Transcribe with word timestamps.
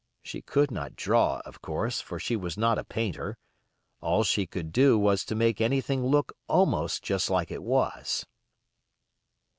She 0.23 0.41
could 0.41 0.71
not 0.71 0.95
draw, 0.95 1.41
of 1.45 1.61
course, 1.61 2.01
for 2.01 2.17
she 2.17 2.35
was 2.35 2.57
not 2.57 2.79
a 2.79 2.83
painter; 2.83 3.37
all 4.01 4.23
she 4.23 4.47
could 4.47 4.71
do 4.71 4.97
was 4.97 5.23
to 5.25 5.35
make 5.35 5.61
anything 5.61 6.03
look 6.03 6.35
almost 6.47 7.03
just 7.03 7.29
like 7.29 7.51
it 7.51 7.61
was. 7.61 8.25